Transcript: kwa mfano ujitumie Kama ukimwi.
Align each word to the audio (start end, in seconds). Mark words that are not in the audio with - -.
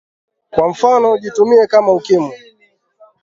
kwa 0.51 0.69
mfano 0.69 1.11
ujitumie 1.13 1.67
Kama 1.67 1.91
ukimwi. 1.93 2.35